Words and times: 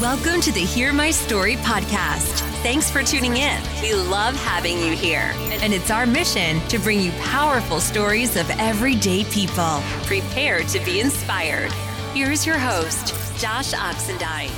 Welcome 0.00 0.42
to 0.42 0.52
the 0.52 0.60
Hear 0.60 0.92
My 0.92 1.10
Story 1.10 1.56
podcast. 1.56 2.40
Thanks 2.62 2.90
for 2.90 3.02
tuning 3.02 3.38
in. 3.38 3.62
We 3.80 3.94
love 3.94 4.34
having 4.34 4.78
you 4.78 4.92
here. 4.92 5.32
And 5.62 5.72
it's 5.72 5.90
our 5.90 6.04
mission 6.04 6.60
to 6.68 6.78
bring 6.78 7.00
you 7.00 7.12
powerful 7.12 7.80
stories 7.80 8.36
of 8.36 8.50
everyday 8.58 9.24
people. 9.24 9.80
Prepare 10.04 10.64
to 10.64 10.84
be 10.84 11.00
inspired. 11.00 11.72
Here's 12.12 12.44
your 12.44 12.58
host, 12.58 13.14
Josh 13.40 13.72
Oxendine. 13.72 14.50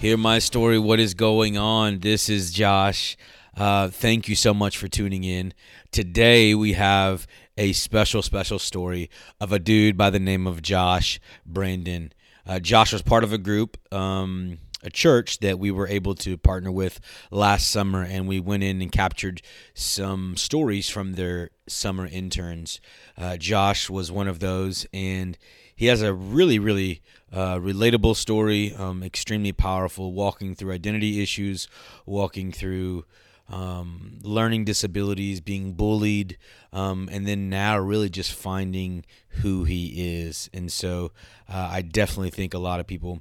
Hear 0.00 0.16
my 0.16 0.38
story. 0.38 0.78
What 0.78 1.00
is 1.00 1.14
going 1.14 1.58
on? 1.58 1.98
This 1.98 2.28
is 2.28 2.52
Josh. 2.52 3.16
Uh, 3.56 3.88
thank 3.88 4.28
you 4.28 4.36
so 4.36 4.54
much 4.54 4.78
for 4.78 4.86
tuning 4.86 5.24
in. 5.24 5.54
Today 5.90 6.54
we 6.54 6.74
have 6.74 7.26
a 7.56 7.72
special, 7.72 8.22
special 8.22 8.60
story 8.60 9.10
of 9.40 9.50
a 9.50 9.58
dude 9.58 9.96
by 9.96 10.10
the 10.10 10.20
name 10.20 10.46
of 10.46 10.62
Josh 10.62 11.18
Brandon. 11.44 12.12
Uh, 12.48 12.58
Josh 12.58 12.94
was 12.94 13.02
part 13.02 13.24
of 13.24 13.32
a 13.32 13.38
group, 13.38 13.76
um, 13.92 14.56
a 14.82 14.88
church 14.88 15.40
that 15.40 15.58
we 15.58 15.70
were 15.70 15.86
able 15.86 16.14
to 16.14 16.38
partner 16.38 16.72
with 16.72 16.98
last 17.30 17.70
summer, 17.70 18.02
and 18.02 18.26
we 18.26 18.40
went 18.40 18.62
in 18.62 18.80
and 18.80 18.90
captured 18.90 19.42
some 19.74 20.34
stories 20.36 20.88
from 20.88 21.12
their 21.12 21.50
summer 21.68 22.06
interns. 22.06 22.80
Uh, 23.18 23.36
Josh 23.36 23.90
was 23.90 24.10
one 24.10 24.28
of 24.28 24.38
those, 24.38 24.86
and 24.94 25.36
he 25.76 25.86
has 25.86 26.00
a 26.00 26.14
really, 26.14 26.58
really 26.58 27.02
uh, 27.30 27.56
relatable 27.56 28.16
story, 28.16 28.74
um, 28.74 29.02
extremely 29.02 29.52
powerful, 29.52 30.12
walking 30.12 30.54
through 30.54 30.72
identity 30.72 31.22
issues, 31.22 31.68
walking 32.06 32.50
through 32.50 33.04
um, 33.48 34.18
learning 34.22 34.64
disabilities, 34.64 35.40
being 35.40 35.72
bullied, 35.72 36.36
um, 36.72 37.08
and 37.10 37.26
then 37.26 37.48
now 37.48 37.78
really 37.78 38.08
just 38.08 38.32
finding 38.32 39.04
who 39.28 39.64
he 39.64 40.22
is. 40.22 40.50
And 40.52 40.70
so 40.70 41.12
uh, 41.48 41.68
I 41.72 41.82
definitely 41.82 42.30
think 42.30 42.54
a 42.54 42.58
lot 42.58 42.80
of 42.80 42.86
people 42.86 43.20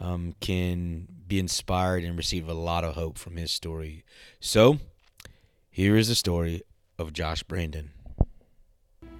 um, 0.00 0.34
can 0.40 1.08
be 1.28 1.38
inspired 1.38 2.04
and 2.04 2.16
receive 2.16 2.48
a 2.48 2.54
lot 2.54 2.84
of 2.84 2.94
hope 2.94 3.18
from 3.18 3.36
his 3.36 3.50
story. 3.50 4.04
So 4.40 4.78
here 5.70 5.96
is 5.96 6.08
the 6.08 6.14
story 6.14 6.62
of 6.98 7.12
Josh 7.12 7.42
Brandon. 7.42 7.90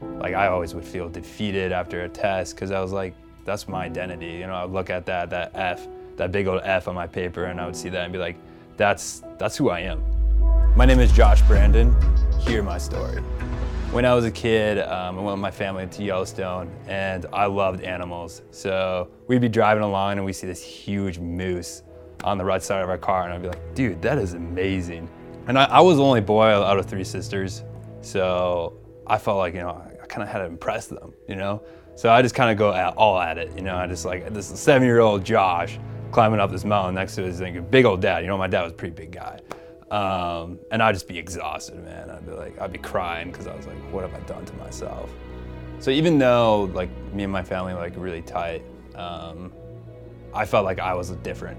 Like 0.00 0.34
I 0.34 0.48
always 0.48 0.74
would 0.74 0.84
feel 0.84 1.08
defeated 1.08 1.72
after 1.72 2.02
a 2.02 2.08
test 2.08 2.54
because 2.54 2.70
I 2.70 2.80
was 2.80 2.92
like, 2.92 3.14
that's 3.44 3.68
my 3.68 3.84
identity. 3.84 4.26
You 4.26 4.46
know, 4.46 4.54
I 4.54 4.64
would 4.64 4.74
look 4.74 4.90
at 4.90 5.06
that, 5.06 5.30
that 5.30 5.52
F, 5.54 5.86
that 6.16 6.32
big 6.32 6.46
old 6.46 6.62
F 6.64 6.88
on 6.88 6.94
my 6.94 7.06
paper, 7.06 7.44
and 7.44 7.60
I 7.60 7.66
would 7.66 7.76
see 7.76 7.88
that 7.90 8.02
and 8.02 8.12
be 8.12 8.18
like, 8.18 8.36
that's 8.76 9.22
that's 9.38 9.56
who 9.56 9.70
I 9.70 9.80
am. 9.80 10.15
My 10.76 10.84
name 10.84 11.00
is 11.00 11.10
Josh 11.10 11.40
Brandon. 11.40 11.96
Hear 12.38 12.62
my 12.62 12.76
story. 12.76 13.22
When 13.92 14.04
I 14.04 14.12
was 14.12 14.26
a 14.26 14.30
kid, 14.30 14.78
um, 14.78 15.18
I 15.18 15.22
went 15.22 15.36
with 15.36 15.40
my 15.40 15.50
family 15.50 15.86
to 15.86 16.02
Yellowstone, 16.02 16.70
and 16.86 17.24
I 17.32 17.46
loved 17.46 17.80
animals. 17.80 18.42
So 18.50 19.08
we'd 19.26 19.40
be 19.40 19.48
driving 19.48 19.82
along, 19.82 20.18
and 20.18 20.24
we 20.26 20.34
see 20.34 20.46
this 20.46 20.62
huge 20.62 21.18
moose 21.18 21.82
on 22.24 22.36
the 22.36 22.44
right 22.44 22.62
side 22.62 22.82
of 22.82 22.90
our 22.90 22.98
car, 22.98 23.24
and 23.24 23.32
I'd 23.32 23.40
be 23.40 23.48
like, 23.48 23.74
"Dude, 23.74 24.02
that 24.02 24.18
is 24.18 24.34
amazing." 24.34 25.08
And 25.46 25.58
I, 25.58 25.64
I 25.64 25.80
was 25.80 25.96
the 25.96 26.04
only 26.04 26.20
boy 26.20 26.44
out 26.44 26.78
of 26.78 26.84
three 26.84 27.04
sisters, 27.04 27.64
so 28.02 28.78
I 29.06 29.16
felt 29.16 29.38
like 29.38 29.54
you 29.54 29.60
know 29.60 29.82
I 30.02 30.04
kind 30.08 30.22
of 30.22 30.28
had 30.28 30.40
to 30.40 30.44
impress 30.44 30.88
them, 30.88 31.14
you 31.26 31.36
know. 31.36 31.62
So 31.94 32.10
I 32.10 32.20
just 32.20 32.34
kind 32.34 32.50
of 32.50 32.58
go 32.58 32.74
at, 32.74 32.94
all 32.98 33.18
at 33.18 33.38
it, 33.38 33.50
you 33.56 33.62
know. 33.62 33.76
I 33.76 33.86
just 33.86 34.04
like 34.04 34.28
this 34.34 34.46
seven-year-old 34.46 35.24
Josh 35.24 35.78
climbing 36.12 36.38
up 36.38 36.50
this 36.50 36.66
mountain 36.66 36.96
next 36.96 37.14
to 37.14 37.22
his 37.22 37.40
like, 37.40 37.70
big 37.70 37.86
old 37.86 38.02
dad. 38.02 38.18
You 38.20 38.26
know, 38.26 38.36
my 38.36 38.46
dad 38.46 38.64
was 38.64 38.72
a 38.72 38.74
pretty 38.74 38.94
big 38.94 39.10
guy. 39.10 39.40
Um, 39.90 40.58
and 40.70 40.82
I'd 40.82 40.94
just 40.94 41.06
be 41.06 41.18
exhausted, 41.18 41.82
man. 41.84 42.10
I'd 42.10 42.26
be 42.26 42.32
like, 42.32 42.60
I'd 42.60 42.72
be 42.72 42.78
crying 42.78 43.30
because 43.30 43.46
I 43.46 43.54
was 43.54 43.66
like, 43.66 43.76
what 43.92 44.02
have 44.02 44.14
I 44.14 44.20
done 44.26 44.44
to 44.44 44.56
myself? 44.56 45.10
So 45.78 45.90
even 45.90 46.18
though 46.18 46.70
like 46.74 46.90
me 47.12 47.22
and 47.22 47.32
my 47.32 47.42
family 47.42 47.74
were 47.74 47.80
like 47.80 47.94
really 47.96 48.22
tight, 48.22 48.64
um, 48.94 49.52
I 50.34 50.44
felt 50.44 50.64
like 50.64 50.80
I 50.80 50.94
was 50.94 51.10
different. 51.10 51.58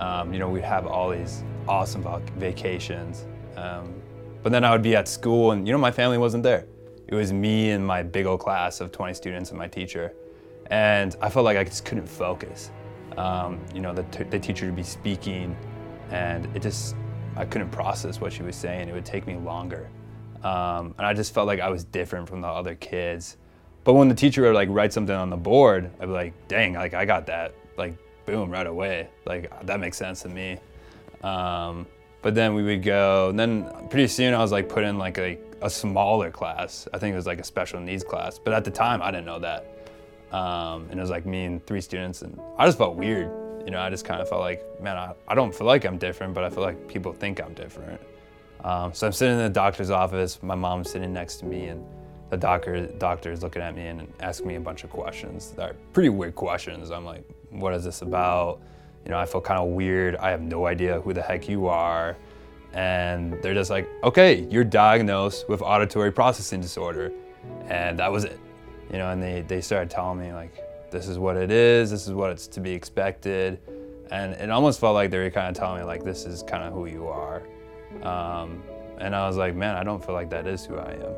Um, 0.00 0.32
you 0.32 0.38
know, 0.38 0.48
we'd 0.48 0.64
have 0.64 0.86
all 0.86 1.10
these 1.10 1.44
awesome 1.68 2.04
vacations, 2.36 3.26
um, 3.56 3.94
but 4.42 4.50
then 4.50 4.64
I 4.64 4.72
would 4.72 4.82
be 4.82 4.96
at 4.96 5.06
school, 5.06 5.52
and 5.52 5.66
you 5.66 5.72
know, 5.72 5.78
my 5.78 5.90
family 5.90 6.18
wasn't 6.18 6.42
there. 6.42 6.66
It 7.06 7.14
was 7.14 7.32
me 7.32 7.70
and 7.70 7.86
my 7.86 8.02
big 8.02 8.26
old 8.26 8.40
class 8.40 8.80
of 8.80 8.90
20 8.90 9.14
students 9.14 9.50
and 9.50 9.58
my 9.58 9.68
teacher, 9.68 10.14
and 10.70 11.14
I 11.20 11.28
felt 11.28 11.44
like 11.44 11.56
I 11.56 11.64
just 11.64 11.84
couldn't 11.84 12.08
focus. 12.08 12.70
Um, 13.16 13.60
you 13.74 13.80
know, 13.80 13.92
the, 13.92 14.04
t- 14.04 14.24
the 14.24 14.40
teacher 14.40 14.66
would 14.66 14.76
be 14.76 14.82
speaking, 14.82 15.56
and 16.10 16.48
it 16.56 16.62
just 16.62 16.96
I 17.36 17.44
couldn't 17.44 17.70
process 17.70 18.20
what 18.20 18.32
she 18.32 18.42
was 18.42 18.56
saying. 18.56 18.88
It 18.88 18.94
would 18.94 19.04
take 19.04 19.26
me 19.26 19.36
longer. 19.36 19.88
Um, 20.42 20.94
and 20.98 21.06
I 21.06 21.14
just 21.14 21.32
felt 21.32 21.46
like 21.46 21.60
I 21.60 21.70
was 21.70 21.84
different 21.84 22.28
from 22.28 22.40
the 22.40 22.48
other 22.48 22.74
kids. 22.74 23.36
But 23.84 23.94
when 23.94 24.08
the 24.08 24.14
teacher 24.14 24.42
would 24.42 24.54
like 24.54 24.68
write 24.70 24.92
something 24.92 25.14
on 25.14 25.30
the 25.30 25.36
board, 25.36 25.90
I'd 26.00 26.06
be 26.06 26.12
like, 26.12 26.48
dang, 26.48 26.74
like 26.74 26.94
I 26.94 27.04
got 27.04 27.26
that, 27.26 27.54
like 27.76 27.96
boom, 28.26 28.50
right 28.50 28.66
away. 28.66 29.08
Like 29.24 29.66
that 29.66 29.80
makes 29.80 29.96
sense 29.96 30.22
to 30.22 30.28
me. 30.28 30.58
Um, 31.22 31.86
but 32.20 32.34
then 32.34 32.54
we 32.54 32.62
would 32.62 32.82
go, 32.82 33.30
and 33.30 33.38
then 33.38 33.64
pretty 33.88 34.06
soon 34.06 34.34
I 34.34 34.38
was 34.38 34.52
like 34.52 34.68
put 34.68 34.84
in 34.84 34.98
like 34.98 35.18
a, 35.18 35.38
a 35.60 35.70
smaller 35.70 36.30
class. 36.30 36.86
I 36.92 36.98
think 36.98 37.12
it 37.12 37.16
was 37.16 37.26
like 37.26 37.40
a 37.40 37.44
special 37.44 37.80
needs 37.80 38.04
class. 38.04 38.38
But 38.38 38.52
at 38.52 38.64
the 38.64 38.70
time 38.70 39.02
I 39.02 39.10
didn't 39.10 39.26
know 39.26 39.40
that. 39.40 39.66
Um, 40.32 40.86
and 40.90 40.98
it 40.98 41.02
was 41.02 41.10
like 41.10 41.26
me 41.26 41.44
and 41.44 41.66
three 41.66 41.80
students, 41.80 42.22
and 42.22 42.40
I 42.56 42.66
just 42.66 42.78
felt 42.78 42.96
weird 42.96 43.41
you 43.64 43.70
know, 43.70 43.80
I 43.80 43.90
just 43.90 44.04
kind 44.04 44.20
of 44.20 44.28
felt 44.28 44.40
like, 44.40 44.64
man, 44.80 44.96
I, 44.96 45.14
I 45.28 45.34
don't 45.34 45.54
feel 45.54 45.66
like 45.66 45.84
I'm 45.84 45.98
different, 45.98 46.34
but 46.34 46.44
I 46.44 46.50
feel 46.50 46.62
like 46.62 46.88
people 46.88 47.12
think 47.12 47.40
I'm 47.40 47.54
different. 47.54 48.00
Um, 48.64 48.92
so 48.94 49.06
I'm 49.06 49.12
sitting 49.12 49.36
in 49.36 49.42
the 49.42 49.50
doctor's 49.50 49.90
office, 49.90 50.42
my 50.42 50.54
mom's 50.54 50.90
sitting 50.90 51.12
next 51.12 51.36
to 51.38 51.46
me, 51.46 51.66
and 51.66 51.84
the 52.30 52.36
doctor 52.36 52.86
doctor 52.86 53.30
is 53.30 53.42
looking 53.42 53.60
at 53.60 53.74
me 53.74 53.86
and 53.86 54.10
asking 54.20 54.46
me 54.46 54.54
a 54.54 54.60
bunch 54.60 54.84
of 54.84 54.90
questions 54.90 55.50
that 55.50 55.70
are 55.70 55.76
pretty 55.92 56.08
weird 56.08 56.34
questions. 56.34 56.90
I'm 56.90 57.04
like, 57.04 57.24
what 57.50 57.74
is 57.74 57.84
this 57.84 58.02
about? 58.02 58.60
You 59.04 59.10
know, 59.10 59.18
I 59.18 59.26
feel 59.26 59.40
kind 59.40 59.60
of 59.60 59.68
weird. 59.68 60.16
I 60.16 60.30
have 60.30 60.40
no 60.40 60.66
idea 60.66 61.00
who 61.00 61.12
the 61.12 61.22
heck 61.22 61.48
you 61.48 61.66
are. 61.66 62.16
And 62.72 63.34
they're 63.42 63.52
just 63.52 63.68
like, 63.70 63.86
okay, 64.02 64.46
you're 64.48 64.64
diagnosed 64.64 65.48
with 65.48 65.60
auditory 65.60 66.10
processing 66.10 66.60
disorder. 66.60 67.12
And 67.68 67.98
that 67.98 68.10
was 68.10 68.24
it. 68.24 68.38
You 68.90 68.98
know, 68.98 69.10
and 69.10 69.22
they, 69.22 69.42
they 69.42 69.60
started 69.60 69.90
telling 69.90 70.18
me 70.18 70.32
like, 70.32 70.56
this 70.92 71.08
is 71.08 71.18
what 71.18 71.36
it 71.36 71.50
is, 71.50 71.90
this 71.90 72.06
is 72.06 72.12
what 72.12 72.30
it's 72.30 72.46
to 72.48 72.60
be 72.60 72.70
expected. 72.70 73.58
And 74.10 74.34
it 74.34 74.50
almost 74.50 74.78
felt 74.78 74.94
like 74.94 75.10
they 75.10 75.18
were 75.18 75.30
kind 75.30 75.48
of 75.48 75.58
telling 75.58 75.80
me, 75.80 75.84
like, 75.84 76.04
this 76.04 76.26
is 76.26 76.42
kind 76.42 76.62
of 76.62 76.72
who 76.72 76.86
you 76.86 77.08
are. 77.08 77.42
Um, 78.02 78.62
and 78.98 79.16
I 79.16 79.26
was 79.26 79.36
like, 79.36 79.54
man, 79.54 79.74
I 79.74 79.82
don't 79.82 80.04
feel 80.04 80.14
like 80.14 80.30
that 80.30 80.46
is 80.46 80.64
who 80.66 80.76
I 80.76 80.92
am. 80.92 81.14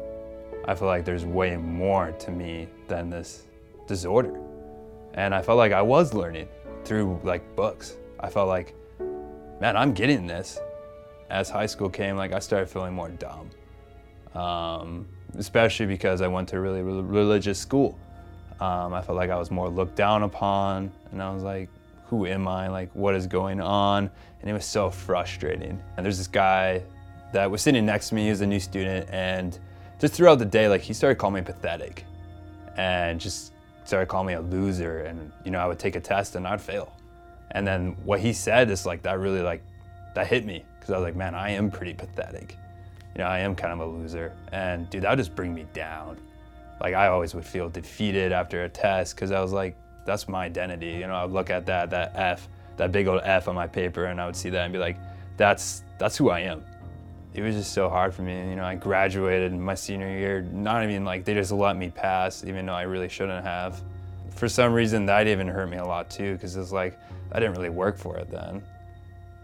I 0.67 0.75
feel 0.75 0.89
like 0.89 1.05
there's 1.05 1.27
way 1.27 1.57
more 1.57 2.13
to 2.13 2.31
me 2.31 2.69
than 2.89 3.11
this 3.11 3.47
disorder. 3.87 4.41
And 5.15 5.34
I 5.34 5.43
felt 5.43 5.59
like 5.59 5.73
I 5.73 5.83
was 5.83 6.15
learning 6.15 6.49
through 6.84 7.21
like 7.23 7.55
books. 7.57 7.97
I 8.21 8.31
felt 8.31 8.49
like, 8.49 8.75
man, 9.61 9.77
I'm 9.77 9.93
getting 9.93 10.27
this. 10.27 10.59
As 11.31 11.51
high 11.51 11.67
school 11.67 11.91
came, 11.91 12.17
like 12.17 12.33
I 12.33 12.39
started 12.39 12.69
feeling 12.69 12.95
more 12.95 13.11
dumb. 13.11 13.51
Um, 14.41 15.07
especially 15.37 15.87
because 15.87 16.21
I 16.21 16.29
went 16.29 16.49
to 16.51 16.57
a 16.57 16.61
really 16.61 16.83
religious 16.83 17.59
school. 17.59 17.99
Um, 18.60 18.94
I 18.94 19.03
felt 19.03 19.16
like 19.16 19.31
I 19.31 19.38
was 19.38 19.50
more 19.50 19.69
looked 19.69 19.97
down 19.97 20.22
upon, 20.22 20.91
and 21.10 21.22
I 21.22 21.32
was 21.32 21.42
like, 21.42 21.69
who 22.06 22.26
am 22.26 22.47
I? 22.47 22.69
Like, 22.69 22.91
what 22.94 23.15
is 23.15 23.26
going 23.26 23.60
on? 23.60 24.10
And 24.41 24.50
it 24.50 24.53
was 24.53 24.65
so 24.65 24.91
frustrating. 24.91 25.81
And 25.97 26.04
there's 26.04 26.19
this 26.19 26.28
guy 26.28 26.82
that 27.32 27.50
was 27.50 27.62
sitting 27.62 27.84
next 27.84 28.10
to 28.10 28.15
me, 28.15 28.25
he 28.25 28.31
was 28.31 28.41
a 28.42 28.47
new 28.47 28.60
student, 28.60 29.09
and 29.10 29.59
just 29.98 30.15
throughout 30.15 30.38
the 30.38 30.44
day, 30.44 30.69
like, 30.69 30.81
he 30.81 30.92
started 30.92 31.16
calling 31.16 31.34
me 31.34 31.42
pathetic 31.42 32.04
and 32.76 33.20
just 33.20 33.53
started 33.84 34.06
calling 34.06 34.26
me 34.26 34.34
a 34.34 34.41
loser. 34.41 35.00
And, 35.00 35.32
you 35.44 35.50
know, 35.50 35.59
I 35.59 35.66
would 35.66 35.78
take 35.78 35.97
a 35.97 36.00
test 36.00 36.36
and 36.36 36.47
I'd 36.47 36.60
fail. 36.60 36.97
And 37.53 37.66
then 37.66 37.97
what 38.04 38.21
he 38.21 38.32
said 38.32 38.71
is 38.71 38.86
like, 38.86 39.03
that 39.03 39.19
really, 39.19 39.41
like, 39.41 39.62
that 40.15 40.26
hit 40.26 40.44
me 40.44 40.65
because 40.78 40.92
I 40.92 40.98
was 40.98 41.04
like, 41.04 41.16
man, 41.16 41.34
I 41.34 41.50
am 41.50 41.71
pretty 41.71 41.94
pathetic. 41.94 42.56
You 43.15 43.21
know, 43.22 43.28
I 43.28 43.38
am 43.38 43.54
kind 43.54 43.72
of 43.72 43.81
a 43.81 43.86
loser. 43.86 44.32
And 44.53 44.91
dude, 44.91 45.03
that 45.03 45.10
would 45.10 45.19
just 45.19 45.34
bring 45.34 45.54
me 45.54 45.66
down 45.72 46.19
like 46.84 46.93
I 46.93 47.06
always 47.06 47.34
would 47.34 47.47
feel 47.47 47.71
defeated 47.71 48.31
after 48.31 48.65
a 48.65 48.69
test 48.69 49.17
because 49.17 49.31
I 49.31 49.41
was 49.41 49.53
like, 49.55 49.75
that's 50.05 50.28
my 50.28 50.45
identity. 50.45 50.91
You 50.91 51.06
know, 51.06 51.15
I 51.15 51.25
would 51.25 51.33
look 51.33 51.48
at 51.48 51.65
that 51.65 51.89
that 51.89 52.13
F, 52.15 52.47
that 52.77 52.92
big 52.92 53.07
old 53.07 53.22
F 53.25 53.48
on 53.48 53.54
my 53.54 53.66
paper, 53.66 54.04
and 54.04 54.21
I 54.21 54.27
would 54.27 54.36
see 54.36 54.51
that 54.51 54.65
and 54.65 54.71
be 54.71 54.78
like, 54.78 54.98
that's 55.39 55.83
that's 55.97 56.15
who 56.19 56.28
I 56.28 56.41
am. 56.41 56.63
It 57.33 57.41
was 57.41 57.54
just 57.54 57.72
so 57.72 57.89
hard 57.89 58.15
for 58.15 58.21
me. 58.21 58.51
You 58.51 58.57
know, 58.57 58.66
I 58.66 58.75
graduated 58.75 59.54
my 59.54 59.75
senior 59.75 60.10
year, 60.10 60.42
not 60.53 60.84
even 60.84 61.07
like 61.07 61.25
they 61.25 61.33
just 61.33 61.53
let 61.53 61.75
me 61.78 61.89
pass, 61.89 62.45
even 62.45 62.66
though 62.66 62.75
I 62.75 62.83
really 62.83 63.09
shouldn't 63.09 63.42
have. 63.47 63.83
For 64.33 64.47
some 64.47 64.75
reason, 64.75 65.07
that 65.07 65.27
even 65.27 65.48
hurt 65.48 65.71
me 65.71 65.78
a 65.78 65.84
lot 65.86 66.10
too, 66.10 66.34
because 66.34 66.54
it's 66.54 66.71
like 66.71 66.98
I 67.33 67.41
didn't 67.41 67.54
really 67.57 67.71
work 67.71 67.97
for 67.97 68.19
it 68.19 68.31
then. 68.31 68.63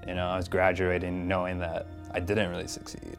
You 0.07 0.15
know, 0.15 0.27
I 0.27 0.37
was 0.37 0.47
graduating 0.47 1.27
knowing 1.27 1.59
that 1.61 1.87
I 2.13 2.21
didn't 2.21 2.51
really 2.51 2.69
succeed. 2.69 3.17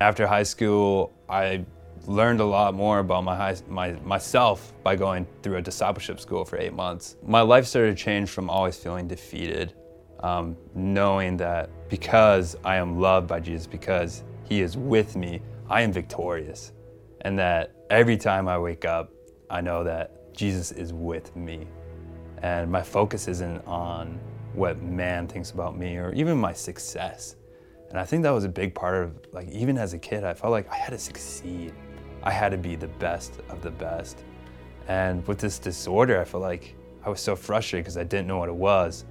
After 0.00 0.26
high 0.26 0.44
school, 0.44 1.12
I 1.28 1.66
learned 2.06 2.40
a 2.40 2.44
lot 2.44 2.74
more 2.74 3.00
about 3.00 3.24
my, 3.24 3.36
high, 3.36 3.56
my 3.68 3.92
myself 4.04 4.72
by 4.82 4.96
going 4.96 5.26
through 5.42 5.56
a 5.56 5.62
discipleship 5.62 6.20
school 6.20 6.44
for 6.44 6.58
eight 6.58 6.74
months. 6.74 7.16
My 7.26 7.40
life 7.42 7.66
started 7.66 7.96
to 7.96 8.02
change 8.02 8.30
from 8.30 8.50
always 8.50 8.76
feeling 8.76 9.08
defeated, 9.08 9.74
um, 10.20 10.56
knowing 10.74 11.36
that 11.38 11.70
because 11.88 12.56
I 12.64 12.76
am 12.76 12.98
loved 13.00 13.26
by 13.28 13.40
Jesus, 13.40 13.66
because 13.66 14.24
He 14.44 14.60
is 14.62 14.76
with 14.76 15.16
me, 15.16 15.42
I 15.68 15.82
am 15.82 15.92
victorious, 15.92 16.72
and 17.22 17.38
that 17.38 17.74
every 17.90 18.16
time 18.16 18.48
I 18.48 18.58
wake 18.58 18.84
up, 18.84 19.12
I 19.50 19.60
know 19.60 19.84
that 19.84 20.34
Jesus 20.34 20.72
is 20.72 20.92
with 20.92 21.34
me. 21.36 21.66
and 22.42 22.70
my 22.70 22.82
focus 22.82 23.28
isn't 23.28 23.66
on 23.66 24.20
what 24.54 24.82
man 24.82 25.26
thinks 25.28 25.50
about 25.52 25.76
me 25.78 25.96
or 25.96 26.12
even 26.14 26.38
my 26.38 26.52
success. 26.52 27.36
And 27.90 27.98
I 27.98 28.04
think 28.04 28.22
that 28.24 28.30
was 28.30 28.44
a 28.44 28.48
big 28.48 28.74
part 28.74 29.02
of 29.04 29.18
like 29.32 29.48
even 29.50 29.78
as 29.78 29.94
a 29.94 29.98
kid, 29.98 30.24
I 30.24 30.34
felt 30.34 30.52
like 30.52 30.70
I 30.70 30.76
had 30.76 30.90
to 30.90 30.98
succeed. 30.98 31.74
I 32.22 32.30
had 32.30 32.50
to 32.50 32.58
be 32.58 32.76
the 32.76 32.88
best 32.88 33.40
of 33.48 33.62
the 33.62 33.70
best. 33.70 34.24
And 34.88 35.26
with 35.26 35.38
this 35.38 35.58
disorder, 35.58 36.20
I 36.20 36.24
felt 36.24 36.42
like 36.42 36.74
I 37.04 37.10
was 37.10 37.20
so 37.20 37.36
frustrated 37.36 37.84
because 37.84 37.96
I 37.96 38.04
didn't 38.04 38.26
know 38.26 38.38
what 38.38 38.48
it 38.48 38.54
was, 38.54 39.04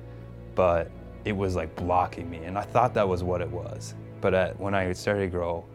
but 0.56 0.92
it 1.26 1.36
was 1.36 1.56
like 1.56 1.76
blocking 1.76 2.30
me. 2.30 2.38
And 2.40 2.58
I 2.58 2.62
thought 2.62 2.94
that 2.96 3.08
was 3.08 3.24
what 3.24 3.42
it 3.42 3.50
was. 3.50 3.96
But 4.22 4.34
at, 4.34 4.60
when 4.60 4.74
I 4.74 4.92
started 4.94 5.22
to 5.22 5.28
grow 5.28 5.66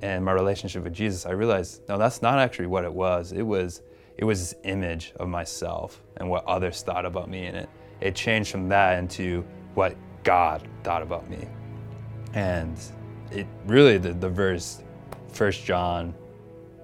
in 0.00 0.24
my 0.24 0.32
relationship 0.32 0.84
with 0.84 0.94
Jesus, 0.94 1.26
I 1.26 1.32
realized 1.32 1.82
no, 1.88 1.98
that's 1.98 2.22
not 2.22 2.38
actually 2.38 2.66
what 2.66 2.84
it 2.84 2.92
was. 2.92 3.32
It 3.32 3.42
was 3.42 3.82
it 4.18 4.24
was 4.24 4.40
this 4.40 4.54
image 4.64 5.12
of 5.16 5.28
myself 5.28 6.02
and 6.18 6.28
what 6.28 6.44
others 6.46 6.82
thought 6.82 7.06
about 7.06 7.28
me, 7.28 7.46
and 7.46 7.56
it 7.56 7.68
it 8.00 8.14
changed 8.14 8.50
from 8.50 8.68
that 8.68 8.98
into 8.98 9.44
what 9.74 9.96
God 10.24 10.66
thought 10.82 11.02
about 11.02 11.28
me. 11.28 11.46
And 12.34 12.78
it 13.30 13.46
really 13.66 13.98
the, 13.98 14.12
the 14.12 14.28
verse, 14.28 14.82
First 15.28 15.64
John, 15.64 16.14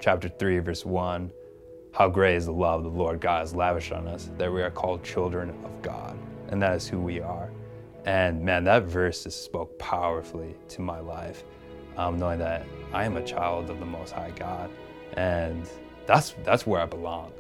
chapter 0.01 0.29
three, 0.29 0.59
verse 0.59 0.85
one, 0.85 1.31
how 1.93 2.09
great 2.09 2.37
is 2.37 2.47
the 2.47 2.53
love 2.53 2.83
the 2.83 2.89
Lord 2.89 3.21
God 3.21 3.41
has 3.41 3.55
lavished 3.55 3.93
on 3.93 4.07
us 4.07 4.31
that 4.39 4.53
we 4.53 4.63
are 4.63 4.71
called 4.71 5.03
children 5.03 5.51
of 5.65 5.83
God, 5.83 6.19
and 6.49 6.63
that 6.63 6.77
is 6.77 6.87
who 6.87 7.01
we 7.01 7.21
are. 7.21 7.51
And 8.05 8.43
man, 8.43 8.65
that 8.65 8.85
verse 8.85 9.25
just 9.25 9.45
spoke 9.45 9.79
powerfully 9.79 10.55
to 10.69 10.81
my 10.81 11.01
life, 11.01 11.45
um, 11.97 12.19
knowing 12.19 12.39
that 12.39 12.65
I 12.93 13.05
am 13.05 13.17
a 13.17 13.25
child 13.25 13.71
of 13.71 13.81
the 13.81 13.87
Most 13.87 14.13
High 14.13 14.33
God, 14.37 14.71
and 15.15 15.69
that's 16.07 16.35
that's 16.45 16.67
where 16.67 16.81
I 16.81 16.87
belong. 16.87 17.33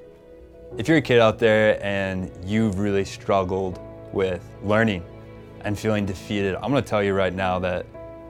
If 0.76 0.88
you're 0.88 0.99
a 0.99 1.02
kid 1.02 1.20
out 1.20 1.38
there 1.38 1.82
and 1.82 2.31
you've 2.44 2.78
really 2.78 3.05
struggled 3.05 3.81
with 4.12 4.44
learning 4.62 5.05
and 5.62 5.78
feeling 5.78 6.05
defeated, 6.05 6.55
I'm 6.56 6.70
gonna 6.70 6.82
tell 6.82 7.02
you 7.02 7.14
right 7.14 7.32
now 7.32 7.58
that 7.60 7.87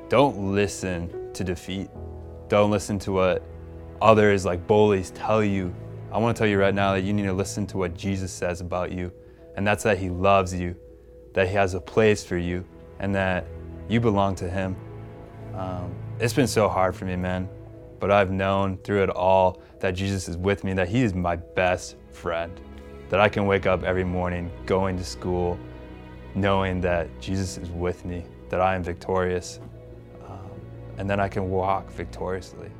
don't 0.09 0.55
listen 0.55 1.33
to 1.33 1.45
defeat. 1.45 1.89
Don't 2.49 2.71
listen 2.71 2.99
to 3.01 3.13
what 3.13 3.43
others 4.01 4.45
like 4.45 4.67
bullies 4.67 5.11
tell 5.11 5.43
you. 5.43 5.75
I 6.13 6.19
wanna 6.19 6.35
tell 6.35 6.47
you 6.47 6.59
right 6.59 6.75
now 6.75 6.93
that 6.93 7.03
you 7.03 7.13
need 7.13 7.25
to 7.25 7.33
listen 7.33 7.67
to 7.69 7.79
what 7.79 7.95
Jesus 7.95 8.33
says 8.33 8.61
about 8.61 8.93
you, 8.93 9.13
and 9.57 9.67
that's 9.67 9.83
that 9.85 9.99
He 9.99 10.11
loves 10.11 10.55
you, 10.55 10.75
that 11.35 11.49
He 11.49 11.55
has 11.55 11.75
a 11.75 11.81
place 11.81 12.25
for 12.25 12.37
you, 12.37 12.65
and 12.99 13.15
that 13.15 13.47
you 13.89 14.01
belong 14.01 14.35
to 14.37 14.49
Him. 14.49 14.77
Um, 15.55 15.95
it's 16.19 16.35
been 16.35 16.47
so 16.47 16.69
hard 16.69 16.97
for 16.97 17.05
me, 17.05 17.17
man, 17.17 17.49
but 18.01 18.11
I've 18.11 18.31
known 18.31 18.79
through 18.79 19.03
it 19.05 19.11
all 19.11 19.63
that 19.81 19.93
Jesus 19.93 20.29
is 20.29 20.37
with 20.37 20.65
me, 20.65 20.73
that 20.75 20.89
He 20.89 21.03
is 21.03 21.15
my 21.15 21.37
best 21.37 21.97
friend, 22.11 22.61
that 23.11 23.21
I 23.21 23.29
can 23.29 23.47
wake 23.47 23.67
up 23.67 23.83
every 23.83 24.05
morning 24.05 24.51
going 24.67 24.97
to 24.97 25.05
school 25.05 25.59
knowing 26.35 26.81
that 26.81 27.09
Jesus 27.21 27.59
is 27.59 27.71
with 27.71 28.05
me, 28.05 28.25
that 28.49 28.61
I 28.61 28.75
am 28.75 28.83
victorious, 28.83 29.61
um, 30.27 30.51
and 30.97 31.09
then 31.09 31.21
I 31.21 31.29
can 31.29 31.51
walk 31.51 31.91
victoriously. 31.91 32.71